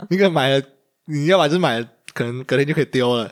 [0.09, 0.63] 你可能买了，
[1.07, 3.31] 你要么就是买了，可能隔天就可以丢了，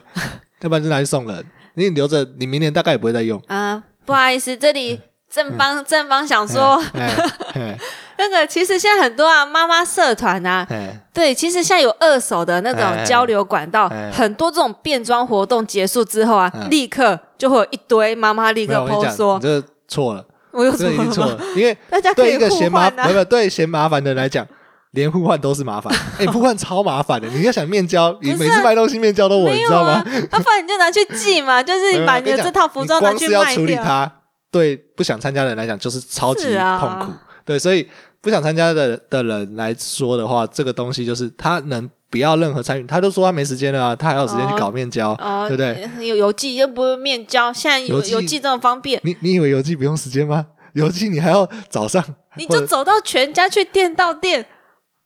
[0.61, 1.45] 要不然就拿去送人。
[1.75, 3.41] 你留着，你明年大概也不会再用。
[3.47, 7.15] 啊，不好意思，这里正方正方想说，哎
[7.55, 7.79] 哎
[8.19, 23.09] 那个其实现在很多啊，妈妈社团啊，哎对，其实现在有二手的那种哎交流管道哎，很多这种变装活动结束之后啊，嗯立刻就会有一堆妈妈立刻没有，我跟你 po 讲，说你，这个错了，我又这个已经错了因为 大家对一个嫌麻，换啊。
[23.09, 24.47] 没有对嫌麻烦的人来讲，
[24.93, 25.93] 连互换都是麻烦。
[26.19, 33.57] 哎，互换超麻烦的，你要想面交，你每次卖东西面交都我，你知道吗？，要不然你就拿去寄嘛，就是把你的这套服装拿去你光是要卖掉。
[33.57, 34.13] 处理它，
[34.51, 37.13] 对不想参加的人来讲就是超级痛苦。
[37.45, 37.89] 对，所以
[38.21, 46.07] 不想参加的的人来说的话，这个东西就是他能不要任何参与，他都说他没时间了啊，他还有时间去搞面交，哦，对不对？
[46.07, 50.47] 有邮寄又不是面交，现在有邮寄邮寄这么方便，你你以为邮寄不用时间吗？
[50.75, 52.05] 邮寄你还要早上，
[52.37, 54.47] 你就走到全家去店到店，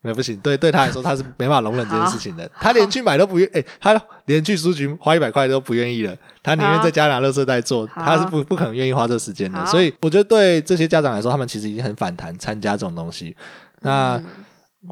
[0.02, 13.34] 没不行，对对他来说他是没办法容忍这件事情的，他连去买都不愿，哎、他连去书局花一百块都不愿意了，他宁愿在家拿垃圾袋做，他是不不可能愿意花这时间的，所以我觉得对这些家长来说，他们其实已经很反弹参加这种东西。
[13.80, 14.24] 那、嗯。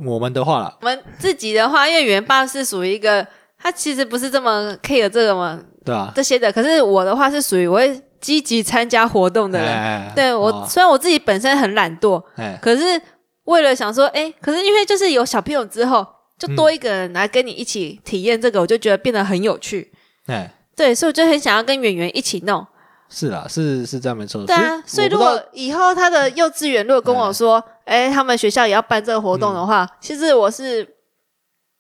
[0.07, 3.27] 我们的话啦，我们自己的话，因为元爸是属于一个，
[3.59, 9.69] 他其实不是这么 care 这个嘛对啊、这些的，可是我的话是属于我会积极参加活动的人。
[9.69, 10.65] 哎对我、哦。
[10.71, 12.57] 虽然我自己本身很懒惰，哎。
[12.63, 13.03] 可是
[13.51, 16.07] 为了想说，哎，可是因为就是有小朋友之后，
[16.39, 19.93] 就嗯多一个人来跟你一起体验这个，我就觉得变得很有趣。
[20.27, 22.65] 哎，对，所以我就很想要跟圆圆一起弄。
[23.09, 24.47] 是啦，是是这样没错。
[24.47, 30.87] 对啊，所以如果以后他的幼稚园如果跟我说，哎，他们学校也要办这个活动的话，其实我是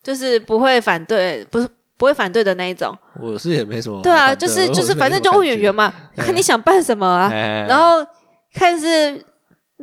[0.03, 2.93] 就是不会反对，不是不会反对的那一种。
[3.21, 8.05] 我是也没什么对啊，就是就是，反正就问圆圆嘛，看你想办什么啊，哎然后
[8.53, 9.25] 看是。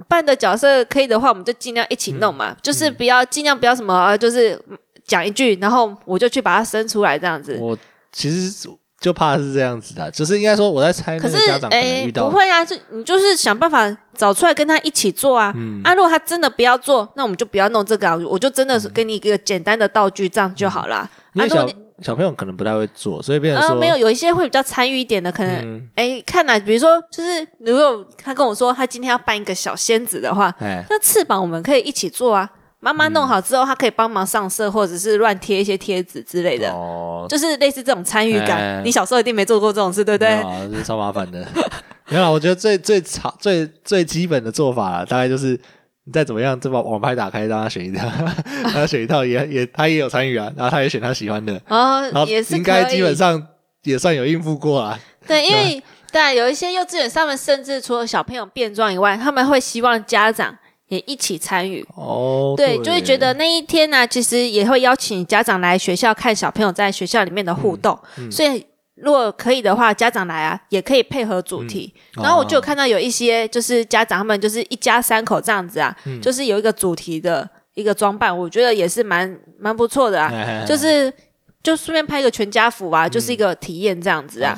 [0.08, 4.60] 办的角色可以的话，我们就尽量一起弄嘛，就是不要尽量不要什么，呃就是
[5.06, 7.58] 讲一句，然后我就去把它生出来这样子。
[7.60, 7.78] 我
[8.12, 15.54] 其实就怕是这样子的，就是应该说我在猜那可是个家长可能哎遇，到不会啊，就你就是想办法找出来跟他一起做啊。
[15.56, 20.98] 嗯啊，如果他真的不要做，那我们就不要弄这个啊，我就真的是给你一个简单的道具，这样就好啦。
[20.98, 32.50] 啊，如果你小朋友可能不太会做，所以变成说呃没有，有一些会比较参与一点的，可能嗯哎、看来比如说就是如果他跟我说他今天要扮一个小仙子的话，哎那翅膀我们可以一起做啊。
[32.80, 38.60] 妈妈弄好之后，他可以帮忙上色，或者是乱贴一些贴纸之类的，哦，就是类似这种参与感。
[38.60, 40.36] 哎你小时候一定没做过这种事，对不对？
[40.36, 41.46] 没有啊，这超麻烦的。
[42.10, 45.60] 没有啦，我觉得最最常最最基本的做法，大概就是
[46.08, 48.08] 你再怎么样，就把网拍打开，让他选一套，
[48.64, 53.46] 让他选一套也也他也有参与啊，然后他也选他喜欢的，哦然后，也是应该基本上
[53.84, 54.98] 也算有应付过啊。
[55.28, 61.86] 对，因为对有一些幼稚园，他们甚至除了小朋友变装以外，他们会希望家长也一起参与。
[61.96, 68.00] 哦，对，就会觉得那一天呢、其实也会邀请家长来学校看小朋友在学校里面的互动。
[68.18, 68.66] 嗯所以
[68.98, 71.94] 如果可以的话，家长来啊，也可以配合主题。
[72.16, 80.30] 嗯然后我就有哦看到有一些就是家长他们就是一家三口这样子啊，嗯就是有一个主题的一个装扮，我觉得也是蛮蛮不错的啊。
[80.32, 81.14] 哎就是
[81.62, 84.58] 就顺便拍一个全家福啊，就是一个体验这样子啊。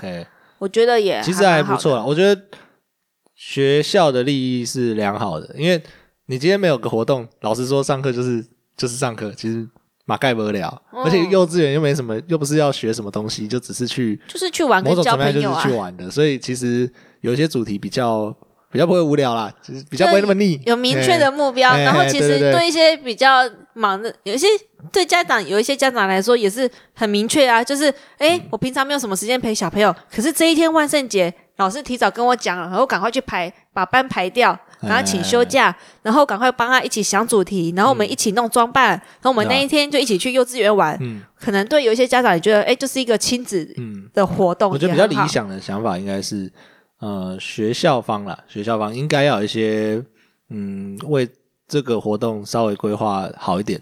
[0.58, 2.04] 我觉得也其实还不错啦。
[2.04, 2.41] 我觉得
[3.36, 5.82] 学校的利益是良好的，因为
[6.28, 8.45] 你今天没有个活动，老实说，上课就是
[8.78, 9.67] 就是上课，其实
[10.10, 10.82] 马盖不了。
[10.91, 15.72] 嗯而且幼稚园又没什么，又不是要学什么东西，就只是去就是去玩某种层面就是去。
[15.72, 16.10] 玩的。
[16.10, 16.91] 所以其实
[17.22, 18.36] 有一些主题比较
[18.72, 20.60] 比较不会无聊啦，就是比较不会那么腻。
[20.65, 24.48] 有明确的目标，哎然后其实哎对一些比较忙的，有一些
[24.91, 27.86] 对家长有一些家长来说也是很明确啊，就是
[28.17, 40.98] 哎，嗯我平常没有什么时间陪小朋友，可是这一天万圣节，老师提早跟我讲了，然后赶快去排，把班排掉，然后请休假，然后赶快帮他一起想主题，然后我们一起弄装扮，然后我们那一天就一起去幼稚园玩。
[41.02, 45.15] 嗯可能对有一些家长也觉得，哎，就是一个亲子嗯，的活动，我觉得比较理。
[45.30, 46.52] 想的想法应该是，
[47.00, 50.04] 呃，学校方啦，学校方应该要有一些，
[50.50, 51.26] 嗯，为
[51.65, 53.82] 这个活动稍微规划好一点。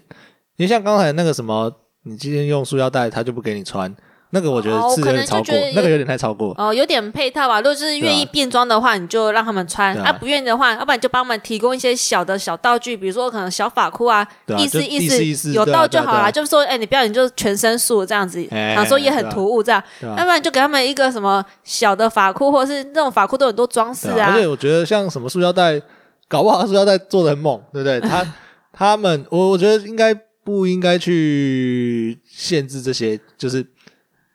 [0.56, 1.68] 因为像刚才那个什么，
[2.04, 3.92] 你今天用塑料袋，他就不给你穿，
[4.30, 6.54] 那个我觉得哦可能是有点超过，就觉得那个有点太超过。
[6.58, 7.60] 哦，有点配套吧。
[7.60, 16.30] 如果是愿意变装的话，你就让他们穿；啊啊，不愿意的话，要不然你就帮他们提供一些小的小道具，比如说可能小发箍啊，啊意思意意思意思有对啊对啊对啊到就好啦。
[16.30, 25.80] 就是说，哎，你不要你就是全身素这样子，哎想说也很突兀这样，要不然就给他们一个什么小的发箍，或者是那种发箍都有很多装饰对啊，而且我觉得像什么塑胶袋，
[26.28, 27.98] 搞不好塑胶袋做的很猛，对不对？
[28.06, 28.26] 他
[28.72, 30.14] 他们，我我觉得应该
[30.44, 33.64] 不应该去限制这些，就是，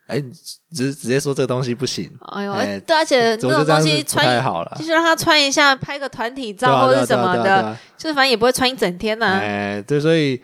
[0.06, 0.22] 哎，
[0.70, 4.84] 直直接说这个东西不行，哎呦，哎对，而且那种东西穿太好了就。
[4.84, 9.38] 是让他穿一下，拍个团体照或者什么的，啊就是反正也不会穿一整天呐。
[9.40, 10.40] 哎，对，所以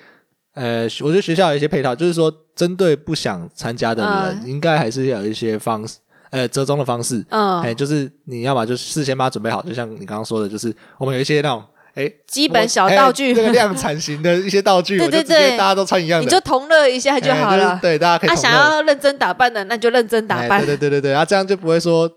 [0.55, 5.99] 呃，我觉得学校有一些配套，就是说针对不想参加的人，应该还是要有一些方式，
[6.31, 7.23] 呃，折中的方式。
[7.29, 11.63] 嗯，哎，就是你要么就事先把它准备好，就像你刚刚说的，就是我们有一些那种
[11.95, 17.79] 哎基本小哎道具这个量产型的一些道具，对对对大家都穿一样的，你就同乐一下就好了。
[17.83, 20.61] 对，大家可以他想要认真打扮的，那就认真打哎扮。
[20.61, 22.11] 对对对对对，啊，这样就不会说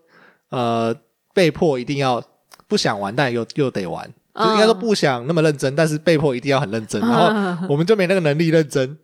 [0.50, 0.96] 呃
[1.34, 2.22] 被迫一定要
[2.68, 8.98] 不想玩，但又又得玩，就应该说嗯不想那么认真，但是被迫一定要很认真，然后嗯我们就没那个能力认真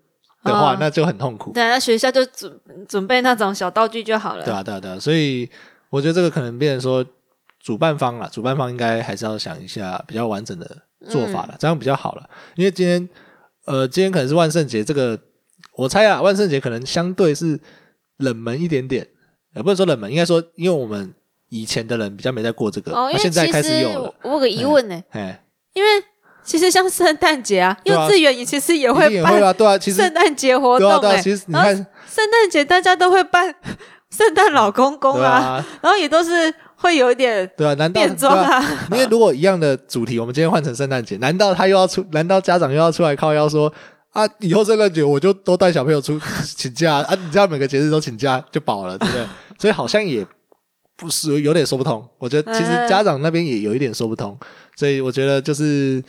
[0.43, 1.51] 的话嗯，那就很痛苦。
[1.51, 4.45] 对，那学校就准准备那种小道具就好了。
[4.45, 5.49] 对啊，对啊，对啊，所以
[5.89, 7.03] 我觉得这个可能变成说，
[7.59, 10.65] 主办方啊，主办方应该还是要想一下比较完整的
[11.09, 11.49] 做法嗯。
[11.49, 12.29] 了，这样比较好了。
[12.55, 13.09] 因为今天，
[13.65, 15.19] 呃，今天可能是万圣节，这个
[15.73, 17.59] 我猜啊，万圣节可能相对是
[18.17, 19.07] 冷门一点点，
[19.55, 21.13] 也不是说冷门，应该说，因为我们
[21.49, 25.43] 以前的人比较没在过这个，哦，因为那现在开始有了，我有个疑问呢，哎，
[25.73, 25.89] 因为
[26.43, 33.53] 其实像圣诞节啊，幼稚园也其实也会办对啊，其实圣诞节活对啊，对啊，动哎，其实你看，圣诞节大家都会办
[34.09, 42.05] 圣诞老公公啊，啊，然后也都是会有一点对啊，难道变装啊啊，因为如果一样的主题，我们今天换成圣诞节，难道他又要出？
[42.11, 43.71] 难道家长又要出来靠腰说
[44.13, 46.19] 啊，以后圣诞节我就都带小朋友出
[46.55, 47.15] 请假 啊？
[47.21, 49.25] 你这样每个节日都请假就饱了，对不对？
[49.59, 50.25] 所以好像也
[50.95, 52.03] 不是有点说不通。
[52.17, 54.37] 我觉得其实家长那边也有一点说不通，
[54.77, 56.01] 所以我觉得就是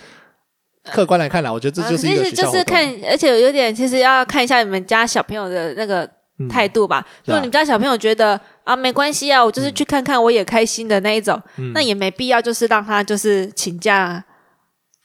[0.84, 6.10] 客观来看啦，我觉得这就是一个啊其实就是看，而且有点其实要看一下你们家小朋友的那个嗯
[6.48, 7.04] 态度吧。
[7.24, 14.24] 如果你们家小朋友觉得啊没关系啊，我就是去看看我也开心的那一种，嗯那也没必要就是让他就是请假啊。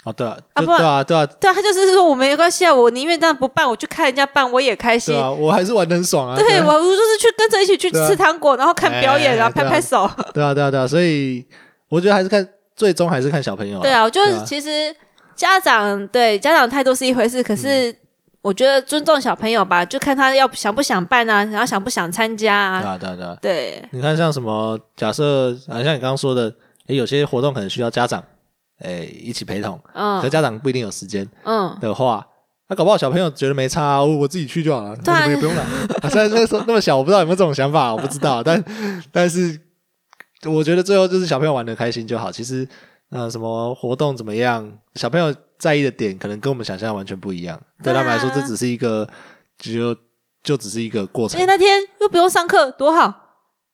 [0.05, 5.19] 哦，对啊，啊不对啊，对啊，对啊，他就是说我没关系啊，我宁愿这样不办，我去看人家办我也开心对。
[5.19, 6.35] 啊，我还是玩的很爽啊。
[6.35, 10.07] 啊对我，我就是去跟着一起去吃糖果，然后看表演，哎然后拍拍手。
[10.31, 11.43] 对啊，对啊，对啊，所以
[11.89, 13.81] 我觉得还是看最终还是看小朋友啦。
[13.81, 14.95] 对啊，我觉对啊得其实
[15.35, 17.95] 家长对家长态度是一回事，可是嗯
[18.45, 22.79] 我觉得尊重小朋友吧，就看他要想不想办啊，然后想不想参加啊。
[22.79, 23.37] 对啊，对啊，对啊。
[23.41, 26.53] 对，你看，像什么假设啊，像你刚刚说的，
[26.85, 28.23] 诶，有些活动可能需要家长
[28.81, 29.81] 诶一起陪同，
[30.21, 32.23] 可家长不一定有时间嗯，的话，
[32.69, 34.95] 那、搞不好小朋友觉得没差、啊，我我自己去就好了，
[35.27, 35.63] 也不用来。
[36.03, 38.63] 啊、虽然那个时候那么小，我不知道有没有这种想法，我不知道，但
[39.11, 39.59] 但是
[40.45, 42.31] 我觉得最后就是小朋友玩的开心就好。
[42.31, 42.67] 其实
[43.11, 49.07] 呃，什么活动怎么样，小朋友在意的点可能跟我们想象的完全不一样，对他们来说，这只是一个
[49.57, 49.95] 只有
[50.43, 51.37] 就只是一个过程。
[51.37, 51.45] 而且。
[51.45, 53.21] 那天又不用上课，多好。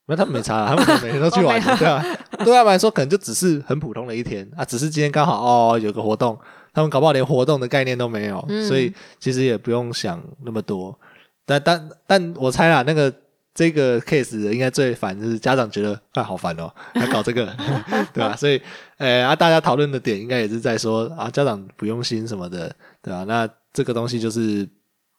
[0.08, 2.04] 那他们没差啊，他们每天都去 玩对啊，
[2.39, 4.50] 对他们来说可能就只是很普通的一天。
[4.58, 6.38] 啊，只是今天刚好哦有个活动，
[6.74, 8.67] 他们搞不好连活动的概念都没有，嗯。
[8.67, 10.98] 所以其实也不用想那么多。
[11.46, 13.13] 但但但我猜啦，那个
[13.62, 17.45] 这个 case 应该最烦就是家长觉得啊好烦哦， 还搞这个，
[18.12, 18.59] 对吧、所以
[18.97, 24.67] 呃啊，大家讨论的点应该也是在说啊，家长不用心什么的，对吧、那这个东西就是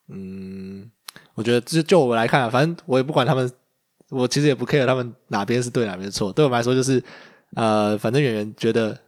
[0.09, 0.91] 嗯，
[1.35, 3.49] 我觉得就就我来看啊，反正我也不管他们，
[4.11, 7.01] 我其实也不 care 他们哪边是对哪边是错，对我们来说就是
[7.55, 8.99] 呃，反正演员觉得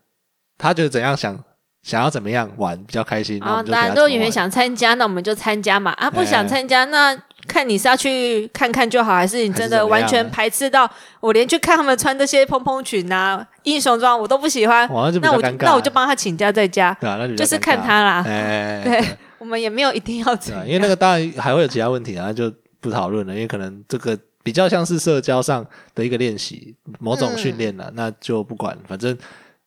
[0.56, 1.36] 他觉得怎样想
[1.84, 5.92] 想要怎么样玩比较开心，啊，当然，如果他怎么玩演员想参加，那我们就参加嘛。
[5.92, 6.24] 啊，不哎。
[6.24, 7.14] 想参加，那
[7.46, 18.24] 看你是要去看看就好，还是你真的完全排斥到我连去看他们穿这些蓬蓬裙啊、英雄装我都不喜欢，那那我那我就帮他请假在家，对啊，那就是看他啦。
[18.26, 19.04] 哎， 对
[19.38, 25.62] 我们也没有一定要对怎啊，因为那个当然还会有其他问题啊，就不讨论了，因为可能这个比较像是社交上
[25.94, 29.14] 的一个练习，某种训练了，那就不管，反正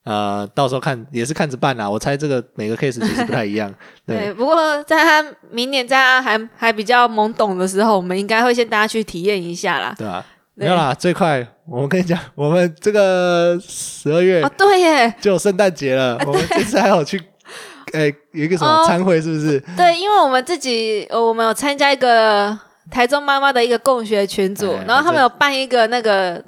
[0.07, 1.89] 呃，到时候看也是看着办啦。
[1.89, 3.73] 我猜这个每个 case 其实不太一样，
[4.07, 9.93] 对对，不过在他明年在他还还比较懵懂的时候，我们应该会先大家去体验一下啦。
[9.97, 10.25] 对啊？
[10.55, 17.21] 对没有啦，最快我跟你讲，我们这个十二月哦，对耶，就有圣诞节了， 我们这次还有去。
[17.93, 19.57] 诶， 有一个什么哦参会是不是？
[19.77, 22.57] 对，因为我们自己，呃我们有参加一个
[22.91, 26.43] 台中妈妈的一个共学群组，哎然后他们有办一个那个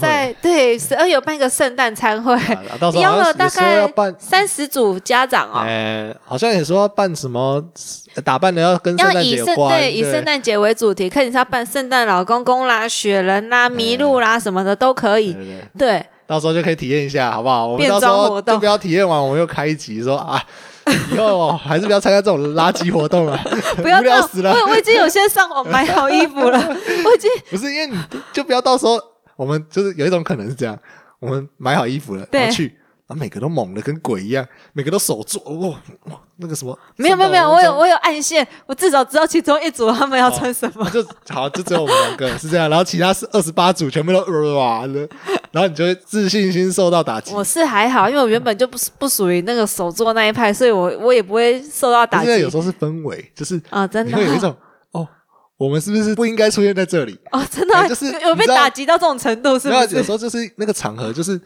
[0.00, 3.86] 在对十二月有办一个圣诞餐会，啊到时候邀了大概
[4.18, 7.62] 三十组家长哦，呃，好像也说要办什么
[8.14, 15.36] 呃打扮的要跟圣要诞节以圣有关，对以圣诞节为主题，看你是要办圣诞老公公啦、雪人啦、麋鹿啦什么的都可以。
[15.78, 17.66] 对到时候就可以体验一下，好不好？
[17.66, 18.54] 我们变到时候装活动。
[18.54, 20.42] 就不要体验完，我们又开一集说啊，
[21.12, 23.38] 以后还是不要参加这种垃圾活动了，
[23.82, 24.52] 不要死了。
[24.52, 26.58] 我我已经有先上网买好衣服了，
[27.04, 27.96] 我已经不是因为你
[28.32, 28.98] 就不要到时候
[29.36, 30.78] 我们就是有一种可能是这样，
[31.20, 32.76] 我们买好衣服了，对然后去。
[33.08, 35.68] 然后每个都猛的跟鬼一样，每个都手做哇
[36.06, 40.90] 哇那个什么，没有没有没有，我有我有暗线，我至少知道其中一组他们要穿什么。
[40.90, 44.18] 就好，就只有我们两个是这样，然后其他是二十八组全部都
[44.56, 45.08] 哇的，
[45.52, 47.32] 然后你就会自信心受到打击。
[47.32, 54.56] 我是还好，因为我原本就不是不属于那个手作那一派，所以我我也不会受到打击因为有时候是氛围，就是啊，真的有一种哦，
[55.56, 57.18] 我们是不是不应该出现在这里？
[57.32, 60.12] 哦，真的就是有被打击到这种程度，是不是有，时？
[60.12, 61.40] 候就是那个场合，就是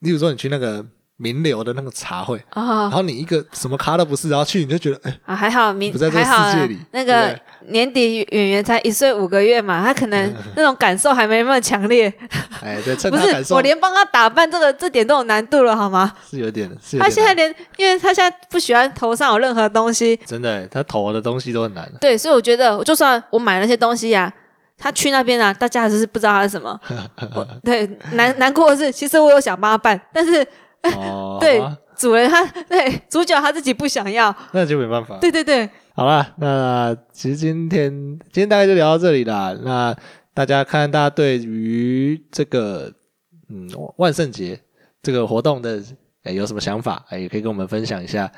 [0.00, 0.84] 例如说你去那个
[1.16, 7.38] 名流的那个茶会，然啊后你一个什么咖都不是，然后去你就觉得哎，啊，还好名不在这个世界里那个
[7.68, 12.12] 年底演员才一岁五个月嘛，他可能 那种感受还没那么强烈。
[12.60, 16.12] 哎，对，趁不他感受是我连帮他打扮这个这点都有难度了，好吗？
[16.28, 21.88] 是有点，是有他现在连，因为他现在不喜欢头上有任何东西，真的，他头的东西都很难。
[22.00, 24.32] 对，所以我觉得，就算我买了那些东西呀、
[24.76, 26.78] 他去那边啊，大家还是不知道他是什么。
[27.36, 30.44] 我对，难难过的是，其实我有想帮他办，但是
[30.92, 31.62] 哦，对
[31.96, 34.34] 主人他对主角他自己不想要。
[34.52, 35.16] 那就没办法。
[35.18, 37.90] 对对对，好啦，那其实今天
[38.32, 39.56] 今天大概就聊到这里啦。
[39.62, 39.94] 那
[40.34, 42.92] 大家看大家对于这个
[43.48, 44.60] 嗯万圣节
[45.02, 45.82] 这个活动的
[46.24, 47.04] 诶有什么想法？
[47.08, 48.30] 哎，也可以跟我们分享一下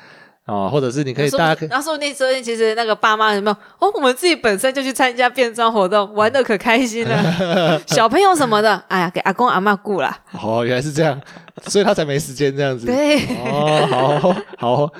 [0.47, 7.79] 哦，或者是你可以大家可以然后说不定说不定其实那个爸妈有没有哦，我们自己本身就去参加变装活动，玩的可开心了。
[7.87, 10.17] 小朋友什么的，哎呀，给阿公阿妈顾啦。
[10.41, 11.19] 哦，原来是这样，
[11.67, 12.85] 所以他才没时间这样子。
[12.85, 13.85] 对，哦，
[14.57, 14.93] 好好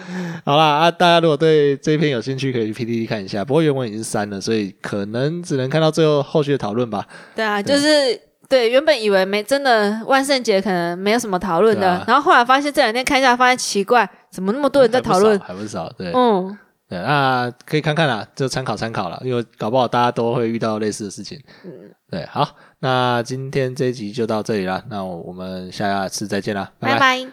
[0.46, 0.92] 好啦啊！
[0.92, 3.46] 大家如果对这一篇有兴趣，可以去 PPT 看一下。
[3.46, 7.06] 不过原文已经删了，所以可能只能看到最后后续的讨论吧。
[7.36, 8.20] 对啊，就是
[8.50, 15.38] 对，原本以为没真的万圣节可能没有什么讨论的，啊然后后来发现这两天看一下，发现奇怪，怎么那么多人在讨论？
[15.40, 16.12] 还不少，对。
[16.14, 21.38] 嗯，对，那可以看看啦，就参考参考了，因为搞不好大家都会遇到类似的事情。
[21.66, 21.72] 嗯，
[22.10, 27.26] 对，好，那今天这一集就到这里啦，那我们下次再见啦，拜拜拜。
[27.26, 27.32] 拜